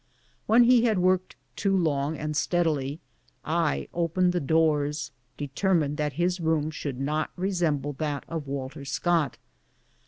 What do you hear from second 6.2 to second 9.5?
room should not resem ble that of Walter Scott.